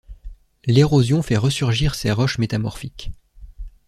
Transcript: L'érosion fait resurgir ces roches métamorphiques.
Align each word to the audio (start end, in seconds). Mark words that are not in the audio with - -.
L'érosion 0.65 1.21
fait 1.21 1.37
resurgir 1.37 1.93
ces 1.93 2.11
roches 2.11 2.39
métamorphiques. 2.39 3.11